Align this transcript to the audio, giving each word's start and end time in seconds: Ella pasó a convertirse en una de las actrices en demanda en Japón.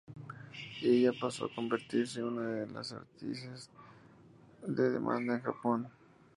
Ella 0.81 1.11
pasó 1.21 1.45
a 1.45 1.53
convertirse 1.53 2.21
en 2.21 2.25
una 2.25 2.41
de 2.49 2.65
las 2.71 2.91
actrices 2.91 3.69
en 4.65 4.73
demanda 4.75 5.35
en 5.35 5.41
Japón. 5.43 5.87